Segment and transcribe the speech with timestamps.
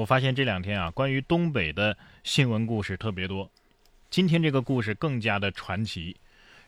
[0.00, 1.94] 我发现这两天啊，关于东北的
[2.24, 3.50] 新闻故事特别多。
[4.08, 6.16] 今天这个故事更加的传奇，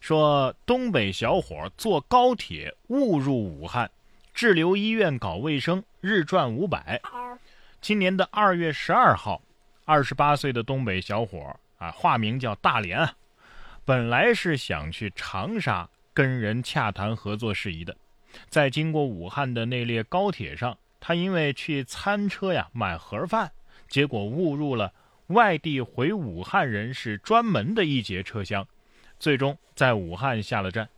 [0.02, 3.90] 说东北小伙坐高铁误入武汉，
[4.34, 7.00] 滞留医院搞卫生，日赚五百。
[7.80, 9.40] 今年的二月十二号，
[9.86, 13.08] 二十八岁的东北小伙啊，化名叫大连，
[13.86, 17.96] 本来是想去长沙跟人洽谈合作事宜的，
[18.50, 20.76] 在经过武汉的那列高铁上。
[21.04, 23.50] 他因为去餐车呀买盒饭，
[23.88, 24.94] 结果误入了
[25.26, 28.64] 外地回武汉人士专门的一节车厢，
[29.18, 30.88] 最终在武汉下了站。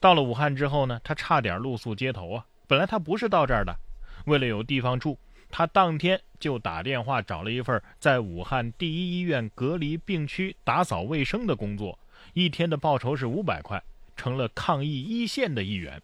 [0.00, 2.46] 到了武汉之后呢，他差点露宿街头啊！
[2.66, 3.76] 本来他不是到这儿的，
[4.24, 5.18] 为了有地方住，
[5.50, 11.98] 他当天就打电话找了一份在武汉第一医院隔离病区打扫卫生的工作，
[12.32, 13.82] 一天的报酬是五百块，
[14.16, 16.00] 成了抗疫一线的一员。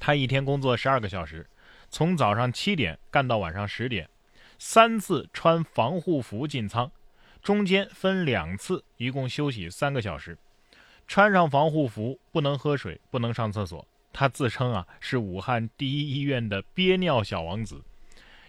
[0.00, 1.46] 他一天工作十二个小时。
[1.90, 4.08] 从早上七点干到晚上十点，
[4.58, 6.90] 三次穿防护服进舱，
[7.42, 10.36] 中间分两次，一共休息三个小时。
[11.06, 13.86] 穿上防护服不能喝水，不能上厕所。
[14.12, 17.82] 他自称啊是武汉第一医院的憋尿小王子，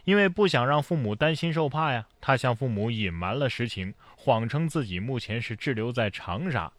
[0.04, 6.72] 因为不想让父母担心受怕呀，他向父母隐瞒了实情，谎称自己目前是滞留在长沙。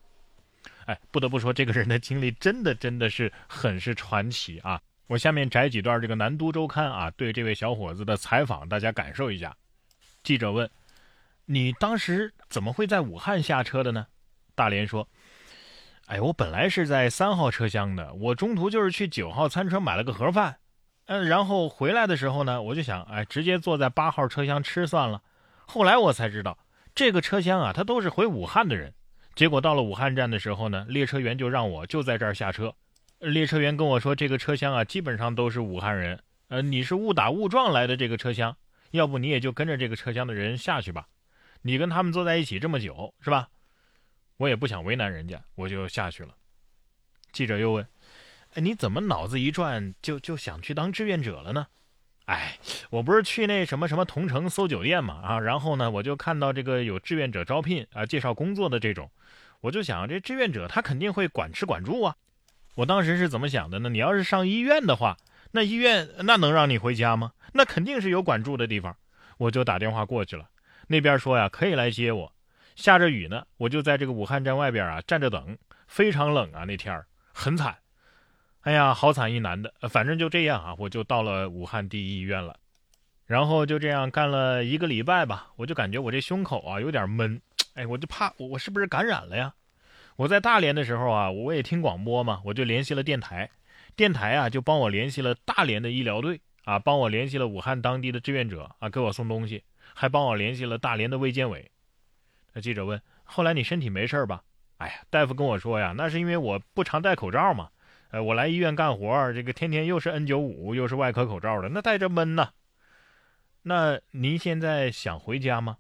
[0.84, 4.80] 哎，不得不说，这个人的经历真的真的是很是传奇啊。
[5.10, 9.56] 我下面摘几段这个《南都周刊》啊对这位小伙子的采访，大家感受一下。
[10.22, 10.70] 记者问
[11.46, 14.06] ：“你当时怎么会在武汉下车的呢？”
[14.54, 15.08] 大连说
[16.06, 20.58] ：“哎，我本来是在三号车厢的，我中途就是去九号餐车买了个盒饭，
[21.06, 25.20] 嗯，然后回来的时候呢，我就想，哎，直接坐在八号车厢吃算了。
[25.66, 26.56] 后来我才知道，
[26.94, 28.94] 这个车厢啊，它都是回武汉的人。
[29.34, 32.72] 结果到了武汉站的时候呢，列车员就让我就在这儿下车。”
[33.20, 36.18] 列车员跟我说：“这个车厢啊，基本上都是武汉人。
[36.48, 38.56] 呃，你是误打误撞来的这个车厢，
[38.92, 41.06] 要不你也就跟着这个车厢的人下去吧。
[41.60, 43.50] 你跟他们坐在一起这么久，是吧？
[44.38, 46.34] 我也不想为难人家，我就下去了。”
[47.30, 47.86] 记者又问
[48.56, 51.66] ：“哎，你怎么脑子一转就就想去当志愿者了呢？”
[52.24, 59.10] 哎，我不是去那什么什么同城搜酒店嘛啊，然后呢，我就看到这个有志愿者招聘啊，介绍工作的这种，
[59.60, 62.16] 我就想这志愿者他肯定会管吃管住啊。
[62.80, 63.90] 我当时是怎么想的呢？
[63.90, 65.18] 你要是上医院的话，
[65.50, 67.32] 那医院那能让你回家吗？
[67.52, 68.96] 那肯定是有管住的地方。
[69.36, 70.48] 我就打电话过去了，
[70.86, 72.32] 那边说呀可以来接我。
[72.76, 77.76] 下着雨呢，我就在这个武汉站外边啊站着等，非常冷啊那天儿很惨。
[78.62, 82.56] 哎呀，好惨一男的，反正就这样啊，我就到了武汉第一医院了。
[83.26, 87.42] 然后就这样干了一个礼拜吧，我就感觉我这胸口啊有点闷，
[87.74, 89.52] 哎，我就怕我我是不是感染了呀？
[90.20, 93.48] 我在大连的时候啊，我也听广播嘛，我就联系了电台，
[93.96, 99.64] 电台啊就帮我联系了大连的医疗队啊，帮我联系了武汉当地的志愿者啊，给我送东西，
[99.94, 101.70] 还帮我联系了大连的卫健委。
[102.52, 104.42] 那记者问：“后来你身体没事吧？”
[104.76, 107.70] 哎呀，大夫跟我说呀，那是因为我不常戴口罩嘛。
[108.10, 112.50] 呃，我来医院干活，这个天天又是 N95 又是外科口罩的，那戴着闷呐。
[113.62, 115.78] 那您现在想回家吗？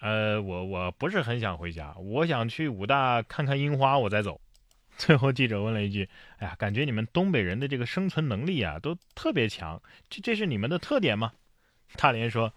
[0.00, 4.40] 呃，我我不是很想回家，我想去武大看看樱花，我再走。
[4.98, 6.08] 最后记者问了一句
[6.38, 11.32] ：“哎呀，感觉你们东北人的这个生存能力啊，都特别强，这这是你们的特点吗？”
[11.96, 12.52] 大连说：“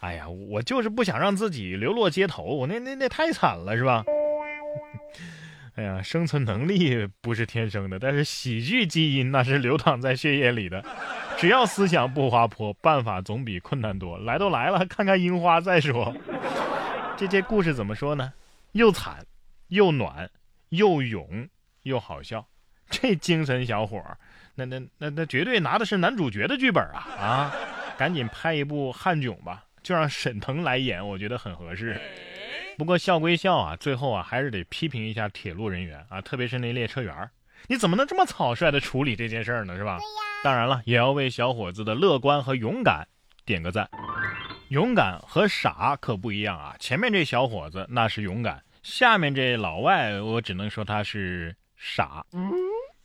[0.00, 4.04] 哎呀，我就是不想让自己流落街头，那那那太惨了，是吧？”
[5.76, 10.84] 哎呀，生存能力不是天生的，但是喜剧基因那是流淌在血液里的。
[11.38, 14.18] 只要思想不滑坡，办法总比困难多。
[14.18, 16.14] 来都来了，看看樱花再说。
[17.22, 18.32] 这这故事怎么说呢？
[18.72, 19.24] 又惨，
[19.68, 20.28] 又暖，
[20.70, 21.48] 又勇，
[21.84, 22.44] 又好笑。
[22.90, 24.18] 这精神小伙儿，
[24.56, 27.54] 那那那那绝对拿的是男主角的剧本啊啊！
[27.96, 31.96] 赶紧拍一部汉囧吧，就让沈腾来演，我觉得很合适。
[32.76, 37.30] 不过笑归笑啊，最后啊还是得批评一下铁路人员啊，特别是那列车员，
[37.68, 39.76] 你怎么能这么草率的处理这件事儿呢？
[39.76, 40.00] 是吧？
[40.42, 43.06] 当然了，也要为小伙子的乐观和勇敢
[43.44, 43.88] 点个赞。
[44.72, 46.74] 勇敢和傻可不一样啊！
[46.80, 52.24] 前面这小伙子那是勇敢，下面这老外我只能说他是傻。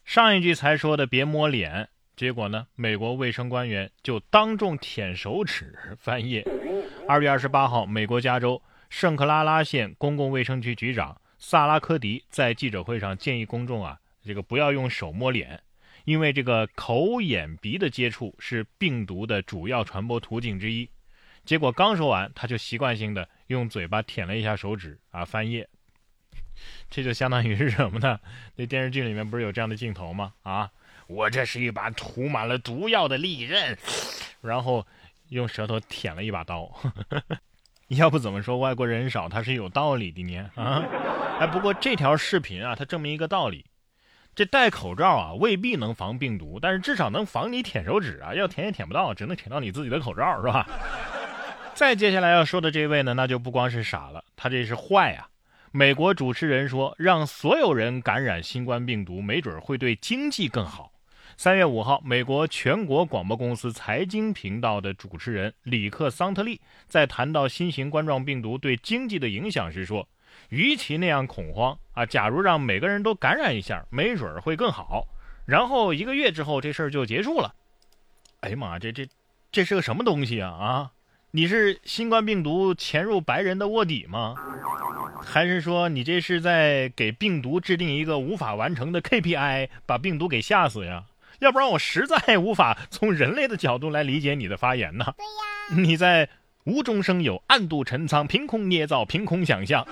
[0.05, 6.47] 上一句才说的别摸脸，结果呢，美国卫生官员就当众舔手指翻页。
[7.05, 15.61] 二月二十八号，美国加州圣克拉拉县公共卫生局局长萨拉科迪在记者会上建议公众啊，这个不要用手摸脸，
[16.05, 20.89] 因为这个口眼鼻的接触是病毒的主要传播途径之一。
[21.47, 25.65] 结果刚说完，他就习惯性的用嘴巴舔了一下手指啊，翻页。
[26.89, 28.19] 这就相当于是什么呢？
[28.57, 30.33] 那电视剧里面不是有这样的镜头吗？
[30.43, 30.69] 啊，
[31.07, 33.77] 我这是一把涂满了毒药的利刃，
[34.41, 34.85] 然后
[35.29, 36.69] 用舌头舔了一把刀。
[37.87, 40.51] 要不怎么说外国人少，他是有道理的呢？
[40.55, 40.83] 啊，
[41.39, 43.65] 哎，不过这条视频啊，它证明一个道理：
[44.35, 48.35] 这戴口罩啊，未必能防病毒，但是至少能防你舔手指啊。
[48.35, 50.67] 要舔也舔不到，只能舔到你自己的口罩，是吧？
[51.77, 55.29] 再接下来要说的这位呢，那就不光是傻了，他这是坏啊！
[55.71, 60.91] 美国主持人说，让所有人感染新冠病毒，没准会对经济更好。
[61.37, 70.09] 三月五号，美国全国广播公司财经频道的主持人里克桑特利在谈到新型冠状病毒对经济的影响时说
[70.49, 75.07] ：“与其那样恐慌啊，假如让每个人都感染一下，没准会更好。
[75.45, 77.53] 然后一个月之后，这事儿就结束了。”
[78.41, 79.07] 哎呀妈，这这
[79.51, 80.91] 这是个什么东西啊啊！
[81.31, 84.35] 你是新冠病毒潜入白人的卧底吗？
[85.21, 91.03] 还是说你这是在给病毒制定一个无法完成的 KPI，把病毒给吓死呀？
[91.39, 95.13] 要不然我实在无法从人类的角度来理解你的发言呢。
[95.17, 96.29] 对呀，你在
[96.63, 99.85] 无中生有、暗度陈仓、凭空捏造、凭空想象。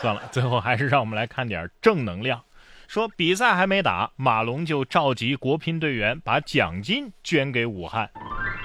[0.00, 2.42] 算了，最后还是让我们来看点正能量。
[2.88, 8.10] 说比赛还没打，马龙就召集国乒队员把奖金捐给武汉。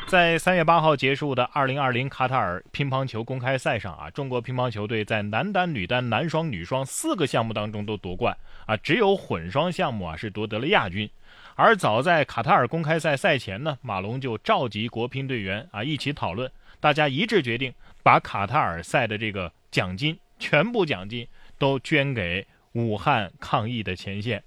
[0.09, 8.35] 在三月八号结束的二零二零卡塔尔乒乓球公开赛上啊，中国乒乓球队在男单、女单、男双、女双四个项目当中都夺冠
[8.65, 11.07] 啊，只有混双项目啊是夺得了亚军。
[11.53, 17.71] 而早在卡塔尔公开赛赛前呢，马龙就召集国乒队员啊一起讨论，大家一致决定
[18.01, 21.27] 把卡塔尔赛的这个奖金全部奖金
[21.59, 24.43] 都捐给武汉抗疫的前线。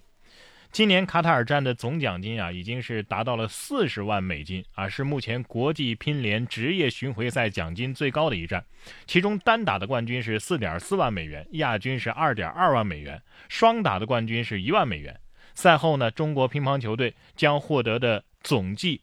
[0.72, 8.64] 今年卡塔尔站的总奖金啊已经是达到了四十万美金啊，是目前国际乒联职业巡回赛奖金最高的一站。
[9.06, 13.20] 其中单打的冠军是四点四万美元，亚军是二点二万美元，
[13.50, 15.20] 双打的冠军是一万美元。
[15.52, 19.02] 赛后呢，中国乒乓球队将获得的总计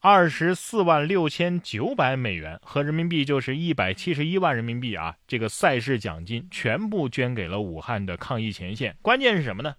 [0.00, 5.16] 二十四万六千九百美元，合人民币就是一百七十一万人民币啊！
[5.28, 8.96] 这个赛事奖金全部捐给了武汉的抗疫前线。
[9.02, 9.74] 关键是什么呢？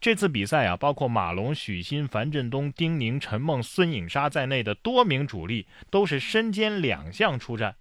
[0.00, 7.76] 这次比赛啊，包括马龙、许昕、樊振东、丁宁、陈梦、孙颖莎在内的多名主力都是身兼两项出战。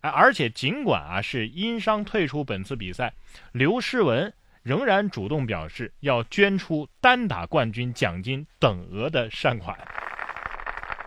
[0.00, 3.14] 哎，而且尽管啊是因伤退出本次比赛，
[3.52, 4.32] 刘诗雯。
[4.64, 9.78] 仍然主动表示要捐出单打冠军奖金等额的善款，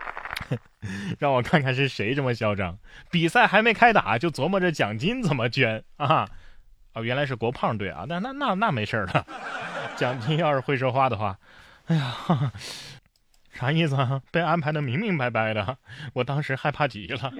[1.18, 2.78] 让我看看是谁这么嚣张。
[3.10, 6.30] 比赛还没开打就琢磨着奖金怎么捐啊？
[6.92, 8.04] 啊，原来是国胖队啊！
[8.08, 9.26] 那那那那没事了。
[9.98, 11.36] 奖金要是会说话的话，
[11.86, 12.14] 哎呀，
[13.50, 14.22] 啥意思啊？
[14.30, 15.76] 被安排的明明白白的，
[16.14, 17.32] 我当时害怕极了。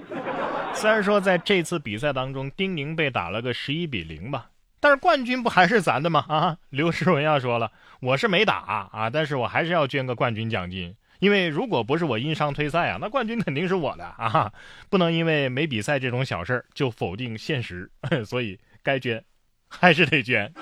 [0.75, 4.51] 虽然说在这次比赛当中，丁宁被打了个十一比零吧。
[4.81, 6.25] 但是冠军不还是咱的吗？
[6.29, 7.71] 啊，刘诗雯要说了，
[8.01, 8.57] 我是没打
[8.93, 14.53] 啊，但是我还是要捐个冠军奖金，因为如果不是我因伤退赛啊，那冠军肯定是我的啊，
[14.91, 17.91] 不能因为没比赛这种小事就否定现实，
[18.27, 19.25] 所以该捐
[19.69, 20.53] 还是得捐。